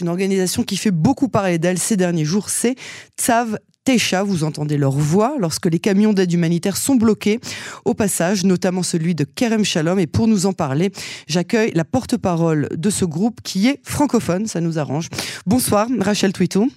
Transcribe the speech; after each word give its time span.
une 0.00 0.08
organisation 0.08 0.62
qui 0.62 0.76
fait 0.76 0.90
beaucoup 0.90 1.28
parler 1.28 1.58
d'elle 1.58 1.78
ces 1.78 1.96
derniers 1.96 2.24
jours, 2.24 2.50
c'est 2.50 2.76
Tsav 3.18 3.58
Techa, 3.84 4.24
vous 4.24 4.42
entendez 4.42 4.78
leur 4.78 4.90
voix 4.90 5.36
lorsque 5.38 5.66
les 5.66 5.78
camions 5.78 6.12
d'aide 6.12 6.32
humanitaire 6.32 6.76
sont 6.76 6.96
bloqués 6.96 7.38
au 7.84 7.94
passage, 7.94 8.44
notamment 8.44 8.82
celui 8.82 9.14
de 9.14 9.22
Kerem 9.22 9.64
Shalom. 9.64 10.00
Et 10.00 10.08
pour 10.08 10.26
nous 10.26 10.46
en 10.46 10.52
parler, 10.52 10.90
j'accueille 11.28 11.70
la 11.72 11.84
porte-parole 11.84 12.68
de 12.72 12.90
ce 12.90 13.04
groupe 13.04 13.40
qui 13.42 13.68
est 13.68 13.80
francophone, 13.84 14.46
ça 14.46 14.60
nous 14.60 14.80
arrange. 14.80 15.08
Bonsoir, 15.46 15.86
Rachel 16.00 16.32
Twitou. 16.32 16.68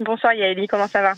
Bonsoir 0.00 0.34
Yaeli, 0.34 0.66
comment 0.66 0.88
ça 0.88 1.00
va? 1.00 1.14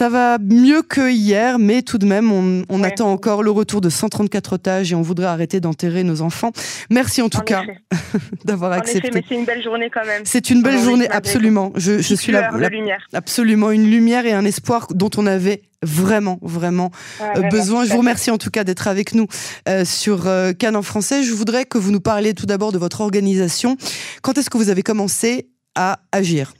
Ça 0.00 0.08
va 0.08 0.38
mieux 0.38 0.80
que 0.80 1.10
hier, 1.10 1.58
mais 1.58 1.82
tout 1.82 1.98
de 1.98 2.06
même, 2.06 2.32
on, 2.32 2.82
attend 2.82 3.12
encore 3.12 3.42
le 3.42 3.50
retour 3.50 3.82
de 3.82 3.90
134 3.90 4.54
otages 4.54 4.92
et 4.92 4.94
on 4.94 5.02
voudrait 5.02 5.26
arrêter 5.26 5.60
d'enterrer 5.60 6.04
nos 6.04 6.22
enfants. 6.22 6.52
Merci 6.88 7.20
en 7.20 7.28
tout 7.28 7.42
cas 7.42 7.64
d'avoir 8.46 8.72
accepté. 8.72 9.10
C'est 9.12 9.34
une 9.34 9.44
belle 9.44 9.62
journée 9.62 9.90
quand 9.92 10.06
même. 10.06 10.22
C'est 10.24 10.48
une 10.48 10.62
belle 10.62 10.78
journée, 10.78 11.06
absolument. 11.10 11.70
Je, 11.76 12.00
je 12.00 12.14
suis 12.14 12.32
là. 12.32 12.50
lumière. 12.70 13.06
Absolument, 13.12 13.72
une 13.72 13.90
lumière 13.90 14.24
et 14.24 14.32
un 14.32 14.46
espoir 14.46 14.86
dont 14.94 15.10
on 15.18 15.26
avait 15.26 15.64
vraiment, 15.82 16.38
vraiment 16.40 16.90
euh, 17.20 17.42
besoin. 17.50 17.84
Je 17.84 17.92
vous 17.92 17.98
remercie 17.98 18.30
en 18.30 18.38
tout 18.38 18.50
cas 18.50 18.64
d'être 18.64 18.88
avec 18.88 19.14
nous 19.14 19.26
euh, 19.68 19.84
sur 19.84 20.26
euh, 20.26 20.54
Cannes 20.54 20.76
en 20.76 20.82
français. 20.82 21.24
Je 21.24 21.34
voudrais 21.34 21.66
que 21.66 21.76
vous 21.76 21.90
nous 21.90 22.00
parliez 22.00 22.32
tout 22.32 22.46
d'abord 22.46 22.72
de 22.72 22.78
votre 22.78 23.02
organisation. 23.02 23.76
Quand 24.22 24.38
est-ce 24.38 24.48
que 24.48 24.56
vous 24.56 24.70
avez 24.70 24.82
commencé 24.82 25.50
à 25.74 25.98
agir? 26.10 26.54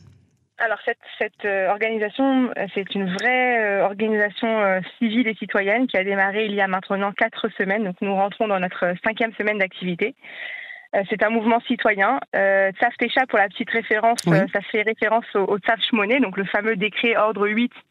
Alors 0.60 0.78
cette, 0.84 0.98
cette 1.18 1.44
euh, 1.46 1.70
organisation, 1.70 2.50
euh, 2.56 2.66
c'est 2.74 2.94
une 2.94 3.12
vraie 3.14 3.58
euh, 3.58 3.84
organisation 3.84 4.80
civile 4.98 5.26
et 5.26 5.34
citoyenne 5.34 5.86
qui 5.86 5.96
a 5.96 6.04
démarré 6.04 6.44
il 6.44 6.54
y 6.54 6.60
a 6.60 6.68
maintenant 6.68 7.12
quatre 7.12 7.48
semaines. 7.56 7.84
Donc 7.84 7.96
nous 8.00 8.14
rentrons 8.14 8.46
dans 8.46 8.60
notre 8.60 8.94
cinquième 9.04 9.32
semaine 9.34 9.58
d'activité. 9.58 10.14
C'est 11.08 11.22
un 11.22 11.30
mouvement 11.30 11.60
citoyen. 11.68 12.18
Euh, 12.34 12.72
Tsaf 12.72 12.96
Techa, 12.96 13.24
pour 13.26 13.38
la 13.38 13.48
petite 13.48 13.70
référence, 13.70 14.22
ça 14.24 14.60
fait 14.72 14.82
référence 14.82 15.24
au, 15.34 15.44
au 15.44 15.58
Tsaf 15.58 15.80
Shmoné, 15.88 16.18
donc 16.18 16.36
le 16.36 16.44
fameux 16.44 16.74
décret 16.74 17.16
ordre 17.16 17.46
8 17.46 17.70
euh, 17.72 17.89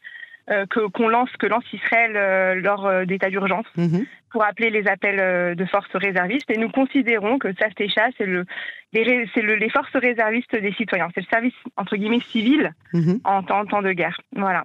que 0.68 0.86
qu'on 0.88 1.08
lance 1.08 1.30
que 1.38 1.46
lance 1.46 1.64
Israël 1.72 2.12
euh, 2.16 2.54
lors 2.56 2.86
euh, 2.86 3.04
d'état 3.04 3.30
d'urgence 3.30 3.66
mhm. 3.76 4.04
pour 4.30 4.44
appeler 4.44 4.70
les 4.70 4.86
appels 4.88 5.54
de 5.56 5.64
forces 5.66 5.94
réservistes. 5.94 6.50
Et 6.50 6.58
nous 6.58 6.70
considérons 6.70 7.38
que 7.38 7.52
Tzaftecha 7.52 8.08
c'est 8.18 8.26
le 8.26 8.44
les, 8.92 9.28
c'est 9.34 9.42
le, 9.42 9.54
les 9.54 9.70
forces 9.70 9.94
réservistes 9.94 10.56
des 10.56 10.72
citoyens. 10.72 11.08
C'est 11.14 11.20
le 11.20 11.26
service 11.30 11.54
entre 11.76 11.96
guillemets 11.96 12.20
civil 12.20 12.72
mhm. 12.92 13.20
en, 13.24 13.42
temps 13.42 13.82
de 13.82 13.92
guerre. 13.92 14.20
Voilà. 14.34 14.64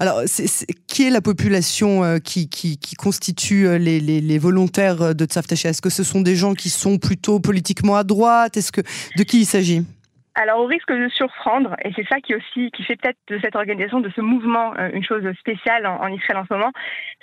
Alors, 0.00 0.22
c'est, 0.26 0.66
qui 0.88 1.06
est 1.06 1.10
la 1.10 1.20
population 1.20 2.18
qui, 2.18 2.48
qui, 2.48 2.78
qui 2.78 2.96
constitue 2.96 3.78
les, 3.78 4.00
les, 4.00 4.20
les, 4.20 4.38
volontaires 4.38 5.14
de 5.14 5.24
Tzaftecha 5.24 5.68
Est-ce 5.68 5.80
que 5.80 5.90
ce 5.90 6.02
sont 6.02 6.20
des 6.20 6.34
gens 6.34 6.54
qui 6.54 6.70
sont 6.70 6.98
plutôt 6.98 7.38
politiquement 7.38 7.94
à 7.94 8.02
droite? 8.02 8.56
Est-ce 8.56 8.72
que 8.72 8.80
de 9.16 9.22
qui 9.22 9.42
il 9.42 9.46
s'agit? 9.46 9.84
Alors 10.34 10.60
au 10.60 10.66
risque 10.66 10.92
de 10.92 11.08
surprendre, 11.08 11.76
et 11.84 11.92
c'est 11.94 12.06
ça 12.08 12.20
qui 12.20 12.34
aussi 12.34 12.70
qui 12.72 12.82
fait 12.82 12.96
peut-être 12.96 13.18
de 13.28 13.38
cette 13.38 13.54
organisation, 13.54 14.00
de 14.00 14.10
ce 14.10 14.20
mouvement, 14.20 14.74
euh, 14.78 14.90
une 14.92 15.04
chose 15.04 15.24
spéciale 15.38 15.86
en, 15.86 16.08
Israël 16.08 16.38
en 16.38 16.44
ce 16.46 16.54
moment, 16.54 16.72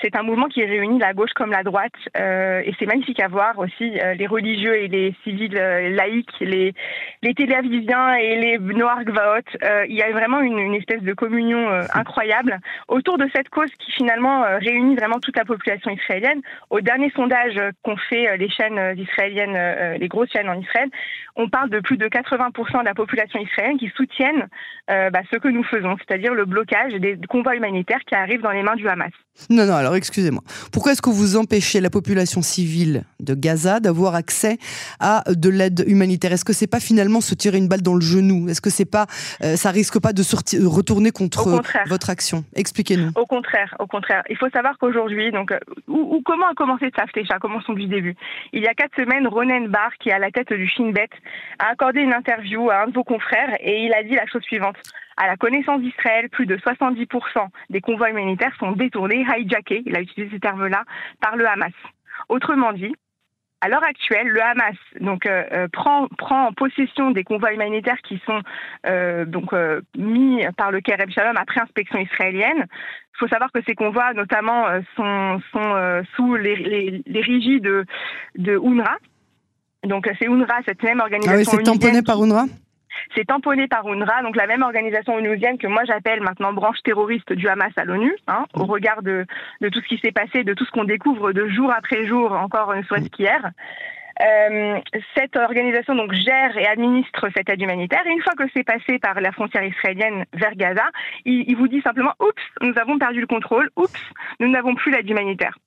c'est 0.01 0.15
un 0.15 0.23
mouvement 0.23 0.47
qui 0.47 0.63
réunit 0.63 0.97
la 0.97 1.13
gauche 1.13 1.31
comme 1.35 1.51
la 1.51 1.63
droite, 1.63 1.91
euh, 2.17 2.61
et 2.63 2.73
c'est 2.79 2.85
magnifique 2.85 3.19
à 3.19 3.27
voir 3.27 3.59
aussi 3.59 3.99
euh, 3.99 4.13
les 4.13 4.27
religieux 4.27 4.75
et 4.75 4.87
les 4.87 5.13
civils 5.23 5.53
laïcs, 5.53 6.39
les 6.39 6.73
les 7.21 7.35
et 7.37 8.35
les 8.35 8.57
Noir 8.59 9.03
Gvaot. 9.03 9.85
il 9.87 9.95
y 9.95 10.01
a 10.01 10.11
vraiment 10.11 10.39
une, 10.39 10.59
une 10.59 10.75
espèce 10.75 11.01
de 11.01 11.13
communion 11.13 11.69
incroyable 11.93 12.59
autour 12.87 13.17
de 13.17 13.27
cette 13.33 13.49
cause 13.49 13.71
qui 13.79 13.91
finalement 13.91 14.43
réunit 14.59 14.95
vraiment 14.95 15.19
toute 15.19 15.35
la 15.35 15.45
population 15.45 15.91
israélienne. 15.91 16.41
Au 16.69 16.81
dernier 16.81 17.11
sondage 17.15 17.59
qu'ont 17.83 17.97
fait 17.97 18.37
les 18.37 18.49
chaînes 18.49 18.97
israéliennes, 18.97 19.97
les 19.97 20.07
grosses 20.07 20.31
chaînes 20.31 20.49
en 20.49 20.59
Israël, 20.59 20.89
on 21.35 21.49
parle 21.49 21.69
de 21.69 21.79
plus 21.79 21.97
de 21.97 22.07
80% 22.07 22.79
de 22.79 22.85
la 22.85 22.93
population 22.93 23.00
israélienne 23.05 23.77
qui 23.77 23.89
soutiennent 23.95 24.47
euh, 24.89 25.09
bah, 25.09 25.21
ce 25.31 25.37
que 25.37 25.47
nous 25.47 25.63
faisons, 25.63 25.95
c'est-à-dire 25.97 26.33
le 26.33 26.45
blocage 26.45 26.93
des 26.93 27.17
convois 27.29 27.55
humanitaires 27.55 28.01
qui 28.07 28.15
arrivent 28.15 28.41
dans 28.41 28.51
les 28.51 28.63
mains 28.63 28.75
du 28.75 28.87
Hamas. 28.87 29.11
Non, 29.49 29.65
non, 29.65 29.75
alors 29.75 29.95
excusez-moi. 29.95 30.43
Pourquoi 30.71 30.91
est-ce 30.91 31.01
que 31.01 31.09
vous 31.09 31.37
empêchez 31.37 31.79
la 31.79 31.89
population 31.89 32.41
civile 32.41 33.03
de 33.19 33.33
Gaza 33.33 33.79
d'avoir 33.79 34.15
accès 34.15 34.57
à 34.99 35.23
de 35.27 35.49
l'aide 35.49 35.83
humanitaire? 35.87 36.33
Est-ce 36.33 36.45
que 36.45 36.53
c'est 36.53 36.67
pas 36.67 36.79
finalement 36.79 37.21
se 37.21 37.33
tirer 37.33 37.57
une 37.57 37.67
balle 37.67 37.81
dans 37.81 37.95
le 37.95 38.01
genou? 38.01 38.49
Est-ce 38.49 38.61
que 38.61 38.69
c'est 38.69 38.89
pas, 38.89 39.07
euh, 39.43 39.55
ça 39.55 39.71
risque 39.71 39.99
pas 39.99 40.13
de 40.13 40.21
sortir, 40.23 40.61
retourner 40.69 41.11
contre 41.11 41.61
votre 41.87 42.09
action? 42.09 42.43
Expliquez-nous. 42.55 43.11
Au 43.15 43.25
contraire, 43.25 43.75
au 43.79 43.87
contraire. 43.87 44.23
Il 44.29 44.37
faut 44.37 44.49
savoir 44.49 44.77
qu'aujourd'hui, 44.77 45.31
donc, 45.31 45.51
euh, 45.51 45.59
où, 45.87 46.21
comment 46.25 46.47
a 46.47 46.53
commencé 46.53 46.89
Tzaftecha 46.89 47.39
Commençons 47.39 47.73
du 47.73 47.87
début. 47.87 48.15
Il 48.53 48.61
y 48.61 48.67
a 48.67 48.73
quatre 48.73 48.95
semaines, 48.95 49.27
Ronen 49.27 49.67
Bar, 49.67 49.91
qui 49.99 50.09
est 50.09 50.13
à 50.13 50.19
la 50.19 50.31
tête 50.31 50.53
du 50.53 50.67
Shin 50.67 50.91
Bet, 50.91 51.09
a 51.59 51.71
accordé 51.71 52.01
une 52.01 52.13
interview 52.13 52.69
à 52.69 52.83
un 52.83 52.90
de 52.91 52.95
vos 52.95 53.03
confrères 53.03 53.57
et 53.59 53.85
il 53.85 53.93
a 53.93 54.03
dit 54.03 54.15
la 54.15 54.27
chose 54.27 54.43
suivante. 54.43 54.75
À 55.17 55.27
la 55.27 55.37
connaissance 55.37 55.81
d'Israël, 55.81 56.29
plus 56.29 56.45
de 56.45 56.57
70% 56.57 57.47
des 57.69 57.81
convois 57.81 58.09
humanitaires 58.09 58.55
sont 58.59 58.71
détournés, 58.73 59.25
hijackés, 59.37 59.83
il 59.85 59.95
a 59.95 60.01
utilisé 60.01 60.35
ce 60.35 60.39
terme-là, 60.39 60.83
par 61.19 61.35
le 61.35 61.47
Hamas. 61.47 61.73
Autrement 62.29 62.73
dit, 62.73 62.95
à 63.61 63.69
l'heure 63.69 63.83
actuelle, 63.83 64.27
le 64.27 64.41
Hamas 64.41 64.75
donc 64.99 65.25
euh, 65.25 65.43
euh, 65.51 65.67
prend 65.71 66.07
prend 66.17 66.51
possession 66.53 67.11
des 67.11 67.23
convois 67.23 67.53
humanitaires 67.53 68.01
qui 68.03 68.19
sont 68.25 68.41
euh, 68.87 69.25
donc 69.25 69.53
mis 69.95 70.43
par 70.57 70.71
le 70.71 70.81
Kerem 70.81 71.11
Shalom 71.11 71.37
après 71.37 71.61
inspection 71.61 71.99
israélienne. 71.99 72.65
Il 72.65 73.17
faut 73.19 73.27
savoir 73.27 73.51
que 73.51 73.59
ces 73.67 73.75
convois, 73.75 74.13
notamment, 74.13 74.65
sont 74.95 75.39
sont 75.51 76.03
sous 76.15 76.35
les, 76.35 76.55
les, 76.55 77.03
les 77.05 77.21
régies 77.21 77.61
de 77.61 77.85
de 78.35 78.53
UNRWA. 78.53 78.97
Donc 79.83 80.09
c'est 80.19 80.27
UNRWA, 80.27 80.61
cette 80.65 80.81
même 80.81 80.99
organisation. 80.99 81.35
Ah 81.35 81.37
oui, 81.37 81.45
c'est 81.45 81.63
tamponné 81.63 82.01
par 82.01 82.19
UNRWA? 82.19 82.45
C'est 83.15 83.25
tamponné 83.25 83.67
par 83.67 83.85
UNRWA, 83.87 84.21
donc 84.23 84.35
la 84.35 84.47
même 84.47 84.63
organisation 84.63 85.15
onusienne 85.15 85.57
que 85.57 85.67
moi 85.67 85.83
j'appelle 85.85 86.21
maintenant 86.21 86.53
branche 86.53 86.81
terroriste 86.83 87.33
du 87.33 87.47
Hamas 87.47 87.71
à 87.77 87.85
l'ONU, 87.85 88.15
hein, 88.27 88.45
au 88.53 88.65
regard 88.65 89.01
de, 89.01 89.25
de 89.61 89.69
tout 89.69 89.81
ce 89.81 89.87
qui 89.87 89.97
s'est 89.97 90.11
passé, 90.11 90.43
de 90.43 90.53
tout 90.53 90.65
ce 90.65 90.71
qu'on 90.71 90.83
découvre 90.83 91.31
de 91.31 91.47
jour 91.47 91.71
après 91.71 92.05
jour, 92.05 92.31
encore 92.31 92.73
une 92.73 92.83
fois 92.83 92.99
qu'hier. 92.99 93.51
Euh, 94.21 94.79
cette 95.15 95.35
organisation 95.35 95.95
donc 95.95 96.13
gère 96.13 96.55
et 96.57 96.67
administre 96.67 97.29
cette 97.35 97.49
aide 97.49 97.61
humanitaire. 97.61 98.05
Et 98.05 98.11
une 98.11 98.21
fois 98.21 98.33
que 98.33 98.43
c'est 98.53 98.63
passé 98.63 98.99
par 98.99 99.19
la 99.19 99.31
frontière 99.31 99.63
israélienne 99.63 100.25
vers 100.33 100.55
Gaza, 100.55 100.83
il, 101.25 101.49
il, 101.49 101.55
vous 101.55 101.67
dit 101.67 101.81
simplement 101.81 102.13
"Oups, 102.19 102.43
nous 102.61 102.73
avons 102.77 102.99
perdu 102.99 103.21
le 103.21 103.27
contrôle. 103.27 103.69
Oups, 103.77 104.13
nous 104.39 104.49
n'avons 104.49 104.75
plus 104.75 104.91
l'aide 104.91 105.09
humanitaire." 105.09 105.57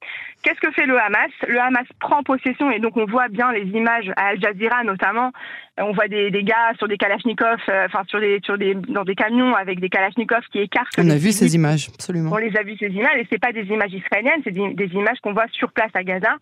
Qu'est-ce 0.44 0.60
que 0.60 0.70
fait 0.72 0.84
le 0.84 1.00
Hamas? 1.00 1.30
Le 1.48 1.58
Hamas 1.58 1.86
prend 2.00 2.22
possession 2.22 2.70
et 2.70 2.78
donc 2.78 2.98
on 2.98 3.06
voit 3.06 3.28
bien 3.28 3.50
les 3.50 3.62
images 3.62 4.12
à 4.16 4.28
Al 4.28 4.40
Jazeera 4.40 4.84
notamment. 4.84 5.32
On 5.78 5.92
voit 5.92 6.06
des, 6.06 6.30
des 6.30 6.44
gars 6.44 6.74
sur 6.76 6.86
des 6.86 6.98
kalachnikovs, 6.98 7.58
euh, 7.70 7.86
enfin 7.86 8.02
sur 8.06 8.20
des 8.20 8.40
sur 8.44 8.58
des 8.58 8.74
dans 8.74 9.04
des 9.04 9.14
camions 9.14 9.54
avec 9.56 9.80
des 9.80 9.88
kalachnikovs 9.88 10.46
qui 10.52 10.60
écartent. 10.60 10.92
On 10.98 11.08
a 11.08 11.16
vu 11.16 11.32
ces 11.32 11.54
images, 11.54 11.88
absolument. 11.88 12.30
On 12.30 12.36
les 12.36 12.54
a 12.58 12.62
vu 12.62 12.76
ces 12.78 12.88
images 12.88 13.16
et 13.16 13.26
c'est 13.30 13.40
pas 13.40 13.52
des 13.52 13.64
images 13.64 13.92
israéliennes, 13.92 14.42
c'est 14.44 14.52
des, 14.52 14.74
des 14.74 14.90
images 14.94 15.18
qu'on 15.22 15.32
voit 15.32 15.48
sur 15.52 15.72
place 15.72 15.90
à 15.94 16.04
Gaza. 16.04 16.36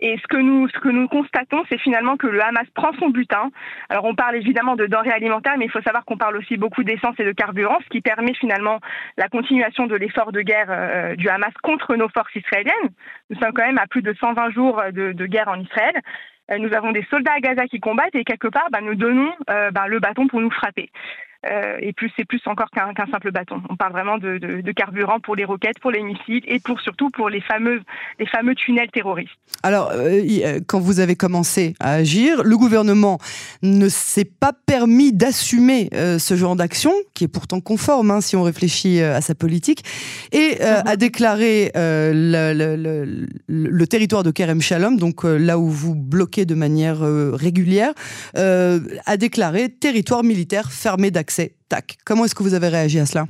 Et 0.00 0.16
ce 0.18 0.26
que 0.28 0.38
nous, 0.38 1.08
constatons, 1.08 1.62
c'est 1.68 1.78
finalement 1.78 2.16
que 2.16 2.26
le 2.26 2.42
Hamas 2.42 2.66
prend 2.74 2.92
son 2.98 3.10
butin. 3.10 3.50
Alors 3.88 4.04
on 4.04 4.14
parle 4.14 4.36
évidemment 4.36 4.76
de 4.76 4.86
denrées 4.86 5.12
alimentaires, 5.12 5.56
mais 5.58 5.66
il 5.66 5.70
faut 5.70 5.82
savoir 5.82 6.04
qu'on 6.04 6.16
parle 6.16 6.36
aussi 6.36 6.56
beaucoup 6.56 6.84
d'essence 6.84 7.14
et 7.18 7.24
de 7.24 7.32
carburant, 7.32 7.78
ce 7.84 7.88
qui 7.88 8.00
permet 8.00 8.34
finalement 8.34 8.80
la 9.18 9.28
continuation 9.28 9.86
de 9.86 9.96
l'effort 9.96 10.32
de 10.32 10.40
guerre 10.40 10.68
euh, 10.70 11.16
du 11.16 11.28
Hamas 11.28 11.52
contre 11.62 11.96
nos 11.96 12.08
forces 12.08 12.34
israéliennes. 12.34 12.90
Nous 13.28 13.38
sommes 13.38 13.52
quand 13.52 13.66
même 13.66 13.78
à 13.78 13.86
plus 13.86 14.02
de 14.02 14.14
120 14.14 14.50
jours 14.50 14.82
de, 14.92 15.12
de 15.12 15.26
guerre 15.26 15.48
en 15.48 15.60
Israël. 15.60 16.00
Euh, 16.50 16.58
nous 16.58 16.74
avons 16.74 16.92
des 16.92 17.04
soldats 17.10 17.34
à 17.36 17.40
Gaza 17.40 17.66
qui 17.66 17.80
combattent 17.80 18.14
et 18.14 18.24
quelque 18.24 18.48
part, 18.48 18.68
bah, 18.70 18.80
nous 18.80 18.94
donnons 18.94 19.32
euh, 19.50 19.70
bah, 19.70 19.86
le 19.86 20.00
bâton 20.00 20.26
pour 20.26 20.40
nous 20.40 20.50
frapper. 20.50 20.90
Euh, 21.46 21.78
et 21.80 21.94
plus 21.94 22.12
c'est 22.16 22.26
plus 22.26 22.40
encore 22.44 22.68
qu'un 22.70 22.92
simple 23.10 23.32
bâton. 23.32 23.62
On 23.70 23.76
parle 23.76 23.92
vraiment 23.92 24.18
de, 24.18 24.36
de, 24.36 24.60
de, 24.60 24.72
carburant 24.72 25.20
pour 25.20 25.36
les 25.36 25.46
roquettes, 25.46 25.78
pour 25.80 25.90
les 25.90 26.02
missiles 26.02 26.42
et 26.46 26.60
pour 26.60 26.78
surtout 26.80 27.08
pour 27.08 27.30
les 27.30 27.40
fameux 27.40 27.80
les 28.18 28.26
fameux 28.26 28.54
tunnels 28.54 28.90
terroristes. 28.92 29.32
Alors, 29.62 29.90
euh, 29.90 30.20
euh, 30.20 30.60
quand 30.66 30.80
vous 30.80 31.00
avez 31.00 31.16
commencé 31.16 31.74
à 31.80 31.92
agir, 31.92 32.42
le 32.44 32.58
gouvernement 32.58 33.18
ne 33.62 33.88
s'est 33.88 34.26
pas 34.26 34.52
permis 34.52 35.14
d'assumer 35.14 35.88
ce 35.92 36.36
genre 36.36 36.56
d'action, 36.56 36.92
qui 37.14 37.24
est 37.24 37.28
pourtant 37.28 37.60
conforme 37.60 38.10
hein, 38.10 38.20
si 38.20 38.36
on 38.36 38.42
réfléchit 38.42 39.00
à 39.00 39.20
sa 39.20 39.34
politique, 39.34 39.82
et 40.32 40.58
euh, 40.60 40.80
-hmm. 40.80 40.88
a 40.88 40.96
déclaré 40.96 41.70
le, 41.74 42.52
le, 42.54 42.76
le, 42.76 43.26
le, 43.48 43.86
territoire 43.86 44.22
de 44.22 44.30
Kerem 44.30 44.60
Shalom, 44.60 44.96
donc 44.98 45.24
là 45.24 45.58
où 45.58 45.68
vous 45.68 45.94
bloquez 45.94 46.44
de 46.44 46.54
manière 46.54 47.00
régulière, 47.46 47.92
a 48.34 49.16
déclaré 49.16 49.68
territoire 49.68 50.22
militaire 50.22 50.70
fermé 50.70 51.10
d'accès 51.10 51.29
Tac. 51.68 51.98
Comment 52.04 52.24
est-ce 52.24 52.34
que 52.34 52.42
vous 52.42 52.54
avez 52.54 52.68
réagi 52.68 52.98
à 52.98 53.06
cela? 53.06 53.26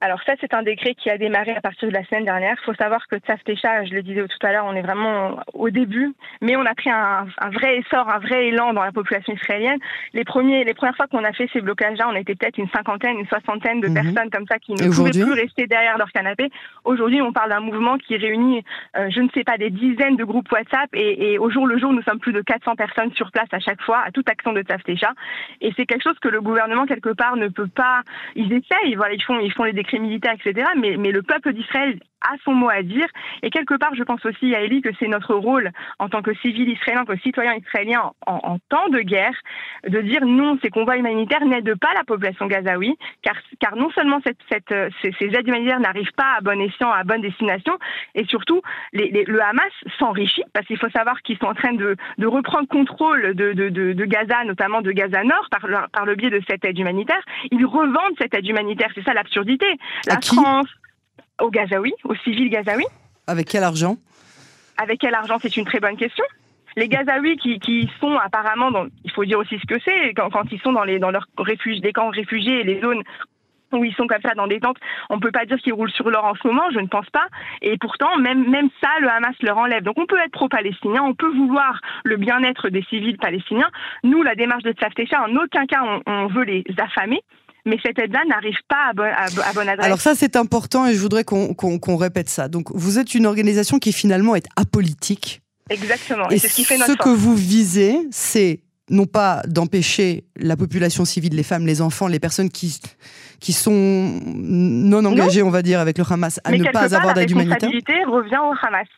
Alors 0.00 0.20
ça, 0.24 0.34
c'est 0.40 0.54
un 0.54 0.62
décret 0.62 0.94
qui 0.94 1.10
a 1.10 1.18
démarré 1.18 1.54
à 1.56 1.60
partir 1.60 1.88
de 1.88 1.94
la 1.94 2.04
semaine 2.04 2.24
dernière. 2.24 2.56
Il 2.60 2.64
faut 2.64 2.74
savoir 2.74 3.06
que 3.08 3.16
Tsaftecha, 3.16 3.84
je 3.84 3.94
le 3.94 4.02
disais 4.02 4.22
tout 4.26 4.46
à 4.46 4.52
l'heure, 4.52 4.64
on 4.66 4.74
est 4.74 4.82
vraiment 4.82 5.40
au 5.54 5.70
début, 5.70 6.12
mais 6.40 6.56
on 6.56 6.64
a 6.64 6.74
pris 6.74 6.90
un, 6.90 7.26
vrai 7.52 7.78
essor, 7.78 8.08
un 8.08 8.18
vrai 8.18 8.48
élan 8.48 8.72
dans 8.74 8.84
la 8.84 8.92
population 8.92 9.32
israélienne. 9.32 9.78
Les, 10.14 10.24
premiers, 10.24 10.64
les 10.64 10.74
premières 10.74 10.94
fois 10.94 11.08
qu'on 11.08 11.24
a 11.24 11.32
fait 11.32 11.48
ces 11.52 11.60
blocages-là, 11.60 12.08
on 12.08 12.14
était 12.14 12.36
peut-être 12.36 12.58
une 12.58 12.68
cinquantaine, 12.68 13.18
une 13.18 13.26
soixantaine 13.26 13.80
de 13.80 13.88
mhm. 13.88 13.94
personnes 13.94 14.30
comme 14.30 14.46
ça 14.46 14.58
qui 14.58 14.72
ne 14.72 14.94
pouvaient 14.94 15.10
plus 15.10 15.32
rester 15.32 15.66
derrière 15.66 15.98
leur 15.98 16.12
canapé. 16.12 16.48
Aujourd'hui, 16.84 17.20
on 17.20 17.32
parle 17.32 17.50
d'un 17.50 17.60
mouvement 17.60 17.98
qui 17.98 18.16
réunit, 18.16 18.62
euh, 18.96 19.10
je 19.10 19.20
ne 19.20 19.28
sais 19.34 19.42
pas, 19.42 19.58
des 19.58 19.70
dizaines 19.70 20.16
de 20.16 20.24
groupes 20.24 20.50
WhatsApp 20.52 20.90
et, 20.94 21.32
et, 21.32 21.38
au 21.38 21.50
jour 21.50 21.66
le 21.66 21.78
jour, 21.78 21.92
nous 21.92 22.02
sommes 22.02 22.20
plus 22.20 22.32
de 22.32 22.40
400 22.40 22.76
personnes 22.76 23.12
sur 23.14 23.32
place 23.32 23.48
à 23.50 23.58
chaque 23.58 23.82
fois, 23.82 24.02
à 24.06 24.12
toute 24.12 24.28
action 24.30 24.52
de 24.52 24.62
Tsaftecha. 24.62 25.12
Et 25.60 25.72
c'est 25.76 25.86
quelque 25.86 26.04
chose 26.04 26.18
que 26.20 26.28
le 26.28 26.40
gouvernement, 26.40 26.86
quelque 26.86 27.10
part, 27.10 27.36
ne 27.36 27.48
peut 27.48 27.66
pas... 27.66 28.02
Ils 28.36 28.52
essayent, 28.52 28.94
voilà, 28.94 29.14
ils 29.14 29.22
font, 29.22 29.40
ils 29.40 29.52
font 29.52 29.64
les 29.64 29.72
militaires, 29.94 30.34
etc. 30.34 30.66
Mais, 30.76 30.96
mais 30.96 31.10
le 31.10 31.22
peuple 31.22 31.52
d'Israël 31.52 31.98
a 32.20 32.36
son 32.44 32.52
mot 32.52 32.68
à 32.68 32.82
dire. 32.82 33.06
Et 33.42 33.50
quelque 33.50 33.74
part, 33.74 33.94
je 33.94 34.02
pense 34.02 34.24
aussi 34.24 34.54
à 34.54 34.60
que 34.68 34.90
c'est 34.98 35.08
notre 35.08 35.34
rôle 35.34 35.70
en 35.98 36.08
tant 36.08 36.22
que 36.22 36.34
civil 36.34 36.68
israélien, 36.68 37.04
que 37.04 37.16
citoyen 37.18 37.54
israélien 37.54 38.12
en, 38.26 38.58
temps 38.68 38.88
de 38.90 39.00
guerre, 39.00 39.34
de 39.86 40.00
dire 40.00 40.24
non, 40.26 40.58
ces 40.62 40.68
convois 40.68 40.98
humanitaires 40.98 41.44
n'aident 41.44 41.74
pas 41.74 41.94
la 41.94 42.04
population 42.04 42.46
gazaoui, 42.46 42.96
car, 43.22 43.34
car 43.60 43.76
non 43.76 43.90
seulement 43.90 44.20
cette, 44.24 44.38
cette, 44.50 44.74
ces, 45.00 45.26
aides 45.34 45.48
humanitaires 45.48 45.80
n'arrivent 45.80 46.12
pas 46.12 46.36
à 46.36 46.40
bon 46.42 46.60
escient, 46.60 46.90
à 46.90 47.04
bonne 47.04 47.22
destination, 47.22 47.78
et 48.14 48.24
surtout, 48.26 48.60
les, 48.92 49.24
le 49.24 49.42
Hamas 49.42 49.72
s'enrichit, 49.98 50.44
parce 50.52 50.66
qu'il 50.66 50.78
faut 50.78 50.90
savoir 50.90 51.22
qu'ils 51.22 51.38
sont 51.38 51.46
en 51.46 51.54
train 51.54 51.72
de, 51.72 51.96
de 52.18 52.26
reprendre 52.26 52.68
contrôle 52.68 53.34
de, 53.34 53.52
de, 53.52 53.68
de, 53.68 53.92
de, 53.92 54.04
Gaza, 54.04 54.44
notamment 54.44 54.82
de 54.82 54.92
Gaza 54.92 55.24
Nord, 55.24 55.48
par 55.50 55.66
le, 55.66 55.76
par 55.92 56.04
le 56.04 56.14
biais 56.14 56.30
de 56.30 56.42
cette 56.48 56.64
aide 56.64 56.78
humanitaire. 56.78 57.22
Ils 57.50 57.64
revendent 57.64 58.16
cette 58.20 58.34
aide 58.34 58.46
humanitaire, 58.46 58.90
c'est 58.94 59.04
ça 59.04 59.14
l'absurdité. 59.14 59.66
La 60.06 60.20
France, 60.20 60.68
aux 61.40 61.50
Gazaouis, 61.50 61.94
aux 62.04 62.14
civils 62.16 62.50
gazaouis. 62.50 62.86
Avec 63.26 63.48
quel 63.48 63.64
argent? 63.64 63.96
Avec 64.76 65.00
quel 65.00 65.14
argent? 65.14 65.38
C'est 65.40 65.56
une 65.56 65.64
très 65.64 65.80
bonne 65.80 65.96
question. 65.96 66.24
Les 66.76 66.88
Gazaouis 66.88 67.36
qui, 67.36 67.58
qui 67.58 67.90
sont 68.00 68.16
apparemment, 68.16 68.70
dans, 68.70 68.86
il 69.04 69.10
faut 69.10 69.24
dire 69.24 69.38
aussi 69.38 69.58
ce 69.58 69.66
que 69.66 69.80
c'est, 69.84 70.14
quand, 70.14 70.30
quand, 70.30 70.44
ils 70.52 70.60
sont 70.60 70.72
dans, 70.72 70.84
les, 70.84 70.98
dans 70.98 71.10
leurs 71.10 71.26
réfugiés, 71.36 71.80
des 71.80 71.92
camps 71.92 72.10
réfugiés 72.10 72.60
et 72.60 72.64
les 72.64 72.80
zones 72.80 73.02
où 73.72 73.84
ils 73.84 73.94
sont 73.94 74.06
comme 74.06 74.22
ça 74.22 74.34
dans 74.34 74.46
des 74.46 74.60
tentes, 74.60 74.78
on 75.10 75.16
ne 75.16 75.20
peut 75.20 75.30
pas 75.30 75.44
dire 75.44 75.58
qu'ils 75.58 75.72
roulent 75.72 75.90
sur 75.90 76.08
l'or 76.08 76.24
en 76.24 76.34
ce 76.34 76.46
moment, 76.46 76.70
je 76.72 76.78
ne 76.78 76.86
pense 76.86 77.08
pas. 77.10 77.26
Et 77.60 77.76
pourtant, 77.78 78.16
même, 78.16 78.48
même 78.48 78.68
ça, 78.80 78.88
le 79.00 79.08
Hamas 79.08 79.34
leur 79.42 79.58
enlève. 79.58 79.82
Donc 79.82 79.98
on 79.98 80.06
peut 80.06 80.18
être 80.18 80.32
pro-palestinien, 80.32 81.02
on 81.02 81.14
peut 81.14 81.30
vouloir 81.30 81.80
le 82.04 82.16
bien-être 82.16 82.68
des 82.70 82.82
civils 82.84 83.18
palestiniens. 83.18 83.70
Nous, 84.04 84.22
la 84.22 84.34
démarche 84.34 84.62
de 84.62 84.72
Tzaftecha, 84.72 85.22
en 85.22 85.36
aucun 85.36 85.66
cas 85.66 85.82
on, 85.84 86.00
on 86.06 86.26
veut 86.28 86.44
les 86.44 86.64
affamer 86.78 87.20
mais 87.68 87.78
cette 87.84 87.98
aide-là 87.98 88.20
n'arrive 88.28 88.58
pas 88.68 88.90
à, 88.90 89.52
bonne 89.52 89.68
adresse. 89.68 89.86
Alors 89.86 90.00
ça, 90.00 90.14
c'est 90.14 90.36
important 90.36 90.86
et 90.86 90.94
je 90.94 91.00
voudrais 91.00 91.24
qu'on 91.24 91.96
répète 91.96 92.28
ça. 92.28 92.48
Donc, 92.48 92.70
vous 92.74 92.98
êtes 92.98 93.14
une 93.14 93.26
organisation 93.26 93.78
qui 93.78 93.92
finalement 93.92 94.34
est 94.34 94.46
apolitique. 94.56 95.42
Exactement. 95.70 96.28
Et, 96.30 96.38
c'est 96.38 96.48
ce 96.48 96.54
qui 96.54 96.64
fait 96.64 96.78
notre 96.78 96.92
Ce 96.92 96.96
que 96.96 97.10
vous 97.10 97.34
visez, 97.34 97.96
c'est 98.10 98.60
non 98.90 99.04
pas 99.04 99.42
d'empêcher 99.46 100.24
la 100.36 100.56
population 100.56 101.04
civile, 101.04 101.34
les 101.34 101.42
femmes, 101.42 101.66
les 101.66 101.82
enfants, 101.82 102.08
les 102.08 102.18
personnes 102.18 102.48
qui, 102.48 102.80
qui 103.38 103.52
sont 103.52 104.20
non 104.24 105.04
engagées, 105.04 105.42
on 105.42 105.50
va 105.50 105.62
dire, 105.62 105.80
avec 105.80 105.98
le 105.98 106.04
Hamas, 106.08 106.40
à 106.44 106.52
ne 106.52 106.64
pas 106.72 106.94
avoir 106.94 107.14
d'aide 107.14 107.30
humanitaire. 107.30 107.58
La 107.60 107.68
responsabilité 107.68 108.04
revient 108.04 108.40
au 108.42 108.66
Hamas. 108.66 108.88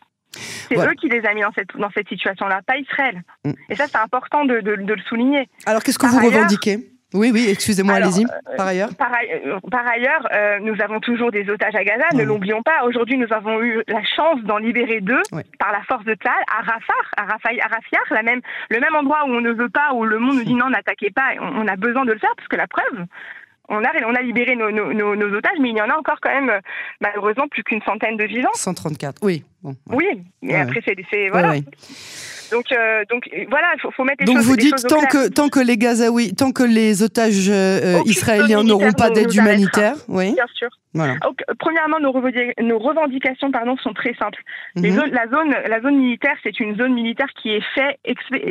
C'est 0.69 0.77
eux 0.77 0.95
qui 1.01 1.09
les 1.09 1.19
ont 1.29 1.35
mis 1.35 1.43
dans 1.43 1.53
cette, 1.53 1.77
dans 1.77 1.91
cette 1.91 2.09
situation-là, 2.09 2.61
pas 2.65 2.77
Israël. 2.77 3.23
Mm. 3.45 3.51
Et 3.69 3.75
ça, 3.75 3.87
c'est 3.89 3.99
important 3.99 4.45
de, 4.45 4.61
de, 4.61 4.75
le 4.75 5.03
souligner. 5.09 5.49
Alors, 5.67 5.83
qu'est-ce 5.83 5.99
que 5.99 6.07
vous 6.07 6.25
revendiquez? 6.25 6.79
Oui, 7.13 7.31
oui, 7.33 7.47
excusez-moi, 7.49 7.95
allez-y. 7.95 8.25
Euh, 8.25 8.57
par 8.57 8.69
ailleurs 8.69 8.91
Par, 8.97 9.87
ailleurs, 9.87 10.29
euh, 10.33 10.59
nous 10.61 10.81
avons 10.81 11.01
toujours 11.01 11.33
des 11.33 11.49
otages 11.51 11.75
à 11.75 11.83
Gaza, 11.83 12.07
ne 12.15 12.23
l'oublions 12.23 12.63
pas. 12.63 12.85
Aujourd'hui, 12.85 13.19
nous 13.19 13.33
avons 13.33 13.61
eu 13.63 13.83
la 13.89 14.03
chance 14.05 14.41
d'en 14.45 14.59
libérer 14.59 15.01
deux 15.01 15.23
par 15.59 15.73
la 15.73 15.83
force 15.83 16.05
de 16.05 16.15
Tzal 16.15 16.33
à 16.47 16.63
Rafah, 16.63 16.93
à, 17.17 17.23
Rafah, 17.25 17.51
à 18.11 18.15
la 18.15 18.23
même, 18.23 18.41
le 18.71 18.81
même 18.81 18.95
endroit 18.95 19.25
où 19.27 19.31
on 19.31 19.41
ne 19.41 19.51
veut 19.51 19.69
pas, 19.69 19.93
où 19.95 20.05
le 20.05 20.19
monde 20.19 20.37
nous 20.37 20.45
dit 20.45 20.55
non, 20.61 20.71
n'attaquez 20.71 21.11
pas. 21.11 21.31
On, 21.41 21.67
a 21.67 21.77
besoin 21.77 22.05
de 22.05 22.13
le 22.13 22.19
faire 22.19 22.33
parce 22.37 22.49
que 22.49 22.57
la 22.57 22.69
preuve, 22.69 23.07
on 23.69 23.83
a, 23.85 23.91
on 24.07 24.15
a 24.15 24.23
libéré 24.23 24.55
nos, 24.55 24.71
nos, 24.71 25.35
otages, 25.35 25.59
mais 25.61 25.71
il 25.71 25.77
y 25.77 25.83
en 25.83 25.91
a 25.91 25.97
encore 25.97 26.19
quand 26.21 26.31
même, 26.31 26.61
malheureusement, 27.01 27.49
plus 27.49 27.65
qu'une 27.65 27.83
centaine 27.83 28.17
de 28.17 28.25
vivants. 28.25 28.51
134, 28.55 29.23
oui. 29.23 29.45
Oui, 29.89 30.07
et 30.43 30.57
après, 30.57 30.81
c'est. 30.85 31.29
Voilà. 31.29 31.55
Donc, 32.51 32.73
euh, 32.73 33.05
donc 33.09 33.29
voilà, 33.49 33.69
il 33.77 33.81
faut, 33.81 33.91
faut, 33.91 34.05
mettre 34.05 34.21
les 34.21 34.27
donc 34.27 34.37
choses. 34.37 34.47
Donc 34.47 34.57
vous 34.57 34.61
dites 34.61 34.87
tant 34.89 35.01
que 35.07 35.29
tant 35.29 35.49
que 35.49 35.61
les 35.61 35.77
Gazaouis, 35.77 36.35
tant 36.35 36.53
que 36.53 36.63
les 36.63 37.03
otages 37.03 37.49
euh, 37.49 38.01
israéliens 38.07 38.63
n'auront 38.63 38.93
pas 38.93 39.11
d'aide 39.11 39.33
humanitaire, 39.35 39.97
oui. 40.09 40.35
Bien 40.35 40.47
sûr. 40.55 40.69
Voilà. 40.93 41.17
Donc, 41.19 41.43
premièrement, 41.59 42.01
nos, 42.01 42.11
revendications 42.11 43.51
pardon, 43.53 43.77
sont 43.77 43.93
très 43.93 44.15
simples. 44.15 44.43
Les 44.75 44.91
mhm. 44.91 44.97
zones, 44.99 45.11
la, 45.11 45.29
zone, 45.29 45.55
la 45.69 45.81
zone 45.81 45.97
militaire, 45.97 46.37
c'est 46.43 46.59
une 46.59 46.77
zone 46.77 46.95
militaire 46.95 47.29
qui 47.41 47.51
est 47.51 47.65
faite 47.75 48.01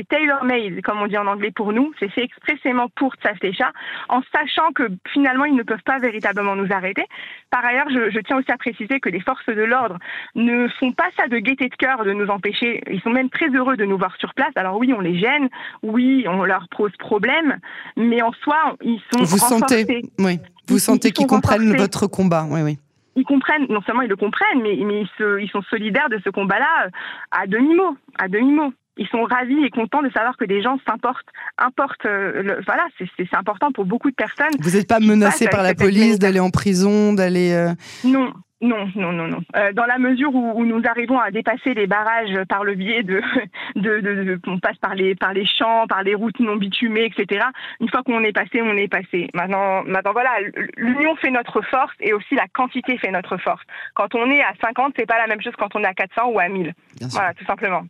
tailor-made, 0.10 0.82
comme 0.82 1.02
on 1.02 1.08
dit 1.08 1.18
en 1.18 1.28
anglais 1.28 1.52
pour 1.52 1.74
nous. 1.74 1.92
C'est 2.00 2.10
fait 2.10 2.24
expressément 2.24 2.88
pour 2.96 3.16
Tzaftecha, 3.16 3.72
en 4.08 4.22
sachant 4.34 4.72
que 4.74 4.84
finalement, 5.12 5.46
ils 5.46 5.56
ne 5.56 5.64
peuvent 5.64 5.84
pas 5.84 6.00
véritablement 6.00 6.56
nous 6.56 6.72
arrêter. 6.72 7.06
Par 7.50 7.66
ailleurs, 7.66 7.90
je, 7.90 8.10
je 8.10 8.20
tiens 8.20 8.38
aussi 8.38 8.52
à 8.52 8.58
préciser 8.58 9.00
que 9.00 9.10
les 9.10 9.20
forces 9.20 9.46
de 9.48 9.64
l'ordre 9.64 9.98
ne 10.36 10.68
font 10.80 10.92
pas 10.92 11.10
ça 11.18 11.28
de 11.28 11.38
gaieté 11.40 11.68
de 11.68 11.76
cœur 11.76 12.06
de 12.06 12.14
nous 12.14 12.28
empêcher. 12.28 12.82
Ils 12.90 13.02
sont 13.02 13.10
même 13.10 13.30
très 13.30 13.50
heureux 13.50 13.76
de 13.76 13.86
nous 13.86 13.98
voir 13.98 14.16
sur 14.18 14.34
place. 14.34 14.52
Alors 14.56 14.78
oui, 14.78 14.94
on 14.94 15.02
les 15.02 15.20
gêne, 15.20 15.50
oui, 15.84 16.26
on 16.28 16.44
leur 16.44 16.68
pose 16.76 16.92
problème, 17.00 17.58
mais 17.98 18.22
en 18.22 18.32
soi, 18.44 18.76
ils 18.82 19.02
sont 19.12 19.24
Vous 19.24 19.38
sentez, 19.38 20.04
oui, 20.20 20.40
vous 20.70 20.80
sentez 20.80 21.12
qu'ils 21.12 21.28
comprennent 21.28 21.76
votre 21.76 22.08
combat, 22.08 22.46
oui, 22.50 22.62
oui 22.62 22.78
ils 23.16 23.26
comprennent, 23.26 23.66
non 23.70 23.82
seulement 23.82 24.02
ils 24.02 24.10
le 24.10 24.16
comprennent, 24.16 24.62
mais, 24.62 24.78
mais 24.86 25.02
ils, 25.02 25.10
se, 25.18 25.42
ils, 25.42 25.50
sont 25.50 25.62
solidaires 25.64 26.10
de 26.10 26.20
ce 26.24 26.30
combat-là 26.30 26.90
à 27.32 27.48
demi-mot, 27.48 27.98
à 28.18 28.28
demi-mot. 28.28 28.72
Ils 28.98 29.08
sont 29.08 29.24
ravis 29.24 29.64
et 29.64 29.70
contents 29.70 30.02
de 30.02 30.10
savoir 30.10 30.36
que 30.36 30.44
des 30.44 30.62
gens 30.62 30.78
s'importent, 30.88 31.28
importent. 31.58 32.06
Euh, 32.06 32.62
voilà, 32.66 32.86
c'est 32.98 33.34
important 33.34 33.72
pour 33.72 33.86
beaucoup 33.86 34.10
de 34.10 34.16
personnes. 34.16 34.54
Vous 34.60 34.72
n'êtes 34.72 34.90
pas 34.90 35.00
menacé 35.00 35.48
par 35.48 35.64
la 35.64 35.74
police 35.74 36.20
d'aller 36.20 36.42
en 36.42 36.50
prison, 36.50 37.14
d'aller. 37.14 37.54
Euh, 37.54 37.74
non, 38.04 38.34
non, 38.62 38.90
non, 38.96 39.14
non, 39.14 39.28
non. 39.28 39.40
Euh, 39.56 39.72
dans 39.72 39.86
la 39.86 39.98
mesure 39.98 40.36
où, 40.36 40.66
nous 40.66 40.82
arrivons 40.86 41.18
à 41.18 41.32
dépasser 41.32 41.74
les 41.74 41.88
barrages 41.88 42.44
par 42.50 42.66
le 42.66 42.76
biais 42.76 43.04
de, 43.04 43.22
de, 43.76 44.00
de, 44.02 44.40
on 44.48 44.60
passe 44.60 44.78
par 44.78 44.96
les 44.96 45.16
par 45.16 45.34
les 45.34 45.46
champs, 45.46 45.88
par 45.88 46.04
les 46.04 46.14
routes 46.14 46.40
non 46.40 46.58
bitumées, 46.58 47.06
etc. 47.06 47.46
Une 47.80 47.90
fois 47.90 48.04
qu'on 48.04 48.22
est 48.24 48.34
passé, 48.34 48.62
on 48.62 48.76
est 48.76 48.90
passé. 48.90 49.30
Maintenant, 49.34 49.84
maintenant 49.84 50.12
voilà, 50.12 50.32
l'union 50.76 51.16
fait 51.16 51.32
notre 51.32 51.62
force 51.62 51.94
et 52.02 52.14
aussi 52.14 52.36
la 52.36 52.48
quantité 52.48 52.98
fait 52.98 53.12
notre 53.12 53.38
force. 53.38 53.64
Quand 53.94 54.14
on 54.16 54.30
est 54.30 54.42
à 54.42 54.54
50, 54.62 54.94
c'est 54.98 55.06
pas 55.06 55.18
la 55.18 55.28
même 55.28 55.42
chose 55.42 55.54
quand 55.58 55.74
on 55.76 55.84
est 55.84 55.88
à 55.88 55.94
400 55.94 56.28
ou 56.28 56.40
à 56.40 56.50
1000. 56.50 56.74
Voilà, 57.12 57.34
tout 57.34 57.46
simplement. 57.46 57.84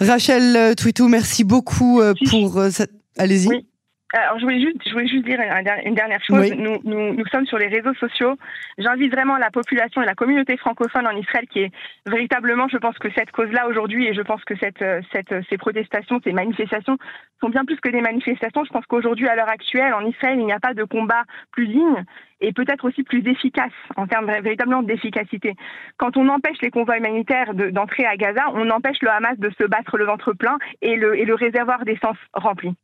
Rachel 0.00 0.56
euh, 0.56 0.74
Twitou, 0.74 1.08
merci 1.08 1.44
beaucoup 1.44 2.00
euh, 2.00 2.14
pour 2.30 2.62
cette. 2.70 2.92
Allez-y. 3.18 3.66
Alors, 4.14 4.38
je 4.38 4.44
voulais 4.44 4.60
juste, 4.60 4.76
je 4.86 4.92
voulais 4.92 5.08
juste 5.08 5.24
dire 5.24 5.40
une 5.84 5.94
dernière 5.94 6.22
chose. 6.22 6.52
Nous, 6.54 6.78
nous, 6.84 7.14
nous, 7.14 7.26
sommes 7.26 7.46
sur 7.46 7.58
les 7.58 7.66
réseaux 7.66 7.94
sociaux. 7.94 8.36
J'invite 8.78 9.12
vraiment 9.12 9.36
la 9.38 9.50
population 9.50 10.02
et 10.02 10.06
la 10.06 10.14
communauté 10.14 10.56
francophone 10.56 11.04
en 11.08 11.16
Israël 11.16 11.48
qui 11.48 11.60
est 11.60 11.72
véritablement, 12.06 12.68
je 12.68 12.76
pense 12.76 12.96
que 12.98 13.08
cette 13.16 13.32
cause-là 13.32 13.66
aujourd'hui, 13.66 14.06
et 14.06 14.14
je 14.14 14.22
pense 14.22 14.44
que 14.44 14.54
cette, 14.56 14.84
cette, 15.12 15.34
ces 15.50 15.58
protestations, 15.58 16.20
ces 16.22 16.32
manifestations 16.32 16.96
sont 17.40 17.48
bien 17.48 17.64
plus 17.64 17.80
que 17.80 17.88
des 17.88 18.00
manifestations. 18.00 18.64
Je 18.64 18.70
pense 18.70 18.86
qu'aujourd'hui, 18.86 19.26
à 19.26 19.34
l'heure 19.34 19.48
actuelle, 19.48 19.92
en 19.94 20.06
Israël, 20.06 20.38
il 20.38 20.46
n'y 20.46 20.52
a 20.52 20.60
pas 20.60 20.74
de 20.74 20.84
combat 20.84 21.24
plus 21.50 21.66
digne 21.66 22.04
et 22.40 22.52
peut-être 22.52 22.84
aussi 22.84 23.02
plus 23.02 23.26
efficace 23.26 23.72
en 23.96 24.06
termes 24.06 24.26
véritablement 24.26 24.84
d'efficacité. 24.84 25.54
Quand 25.96 26.16
on 26.16 26.28
empêche 26.28 26.58
les 26.62 26.70
convois 26.70 26.98
humanitaires 26.98 27.52
d'entrer 27.54 28.06
à 28.06 28.16
Gaza, 28.16 28.44
on 28.54 28.70
empêche 28.70 29.02
le 29.02 29.10
Hamas 29.10 29.38
de 29.38 29.50
se 29.58 29.66
battre 29.66 29.98
le 29.98 30.04
ventre 30.04 30.34
plein 30.34 30.58
et 30.82 30.94
le, 30.94 31.18
et 31.18 31.24
le 31.24 31.34
réservoir 31.34 31.84
d'essence 31.84 32.18
rempli. 32.32 32.76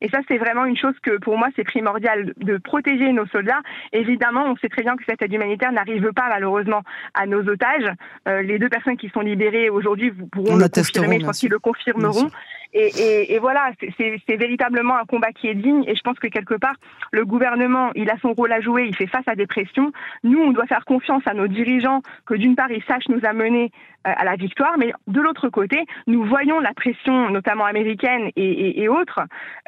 Et 0.00 0.08
ça, 0.08 0.18
c'est 0.28 0.38
vraiment 0.38 0.64
une 0.64 0.76
chose 0.76 0.94
que 1.02 1.18
pour 1.18 1.36
moi, 1.36 1.48
c'est 1.56 1.64
primordial 1.64 2.32
de 2.36 2.56
protéger 2.58 3.12
nos 3.12 3.26
soldats. 3.26 3.60
Évidemment, 3.92 4.44
on 4.46 4.56
sait 4.56 4.68
très 4.68 4.82
bien 4.82 4.96
que 4.96 5.02
cette 5.08 5.22
aide 5.22 5.32
humanitaire 5.32 5.72
n'arrive 5.72 6.12
pas 6.12 6.28
malheureusement 6.28 6.82
à 7.14 7.26
nos 7.26 7.40
otages. 7.48 7.90
Euh, 8.28 8.42
les 8.42 8.58
deux 8.58 8.68
personnes 8.68 8.96
qui 8.96 9.08
sont 9.08 9.20
libérées 9.20 9.70
aujourd'hui 9.70 10.10
vous 10.10 10.26
pourront 10.26 10.56
le 10.56 10.68
confirmer, 10.68 11.20
je 11.20 11.26
pense 11.26 11.40
qu'ils 11.40 11.50
le 11.50 11.58
confirmeront. 11.58 12.30
Et, 12.74 12.90
et, 12.98 13.34
et, 13.34 13.38
voilà, 13.38 13.70
c'est 13.96 14.36
véritablement 14.36 14.96
un 14.96 15.04
combat 15.04 15.32
qui 15.32 15.48
est 15.48 15.54
digne. 15.54 15.84
Et 15.86 15.94
je 15.94 16.02
pense 16.02 16.18
que 16.18 16.28
quelque 16.28 16.54
part, 16.54 16.74
le 17.12 17.24
gouvernement, 17.24 17.90
il 17.94 18.10
a 18.10 18.18
son 18.20 18.32
rôle 18.32 18.52
à 18.52 18.60
jouer. 18.60 18.86
Il 18.86 18.96
fait 18.96 19.06
face 19.06 19.26
à 19.26 19.34
des 19.34 19.46
pressions. 19.46 19.92
Nous, 20.22 20.38
on 20.38 20.52
doit 20.52 20.66
faire 20.66 20.84
confiance 20.84 21.22
à 21.26 21.34
nos 21.34 21.48
dirigeants 21.48 22.02
que 22.26 22.34
d'une 22.34 22.56
part, 22.56 22.70
ils 22.70 22.84
sachent 22.84 23.08
nous 23.08 23.24
amener 23.24 23.70
euh, 24.06 24.12
à 24.16 24.24
la 24.24 24.36
victoire, 24.36 24.76
mais 24.78 24.92
de 25.06 25.20
l'autre 25.20 25.48
côté, 25.48 25.84
nous 26.06 26.22
voyons 26.24 26.60
la 26.60 26.72
pression, 26.74 27.30
notamment 27.30 27.64
américaine 27.64 28.30
et, 28.36 28.82
et 28.82 28.88
autres, 28.88 29.20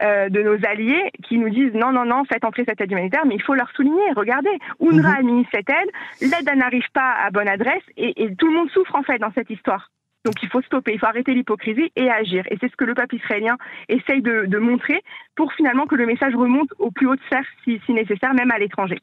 euh, 0.02 0.28
de 0.28 0.42
nos 0.42 0.56
alliés 0.66 1.10
qui 1.24 1.38
nous 1.38 1.50
disent 1.50 1.74
non, 1.74 1.92
non, 1.92 2.04
non, 2.04 2.24
faites 2.24 2.44
entrer 2.44 2.64
cette 2.64 2.80
aide 2.80 2.92
humanitaire, 2.92 3.26
mais 3.26 3.34
il 3.34 3.42
faut 3.42 3.54
leur 3.54 3.70
souligner. 3.72 4.12
Regardez, 4.14 4.56
UNRWA 4.80 5.16
a 5.18 5.22
mis 5.22 5.46
cette 5.52 5.68
aide, 5.68 5.90
l'aide 6.20 6.56
n'arrive 6.56 6.88
pas 6.92 7.14
à 7.24 7.30
bonne 7.30 7.48
adresse 7.48 7.82
et, 7.96 8.24
et 8.24 8.34
tout 8.36 8.46
le 8.46 8.52
monde 8.52 8.70
souffre 8.70 8.94
en 8.94 9.02
fait 9.02 9.18
dans 9.18 9.32
cette 9.32 9.50
histoire. 9.50 9.90
Donc 10.24 10.34
il 10.42 10.48
faut 10.48 10.60
stopper, 10.62 10.92
il 10.92 10.98
faut 10.98 11.06
arrêter 11.06 11.34
l'hypocrisie 11.34 11.90
et 11.96 12.10
agir. 12.10 12.44
Et 12.50 12.58
c'est 12.60 12.70
ce 12.70 12.76
que 12.76 12.84
le 12.84 12.94
peuple 12.94 13.16
israélien 13.16 13.56
essaye 13.88 14.22
de, 14.22 14.58
montrer 14.58 15.02
pour 15.34 15.52
finalement 15.54 15.86
que 15.86 15.94
le 15.94 16.06
message 16.06 16.34
remonte 16.34 16.68
aux 16.78 16.90
plus 16.90 17.08
hautes 17.08 17.22
sphères 17.26 17.46
si, 17.64 17.80
si 17.86 17.92
nécessaire, 17.92 18.34
même 18.34 18.50
à 18.50 18.58
l'étranger. 18.58 18.98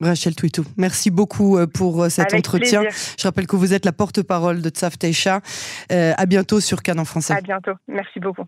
Rachel 0.00 0.34
Twitou, 0.34 0.64
merci 0.76 1.10
beaucoup 1.10 1.56
pour 1.72 2.06
cet 2.10 2.34
entretien. 2.34 2.82
Je 3.18 3.22
rappelle 3.26 3.46
que 3.46 3.56
vous 3.56 3.72
êtes 3.72 3.86
la 3.86 3.92
porte-parole 3.92 4.60
de 4.60 4.68
Tsaf 4.68 4.98
Teisha. 4.98 5.40
à 5.90 6.26
bientôt 6.26 6.60
sur 6.60 6.82
Canon 6.82 7.04
Français. 7.04 7.34
À 7.34 7.40
bientôt. 7.40 7.72
Merci 7.88 8.20
beaucoup. 8.20 8.44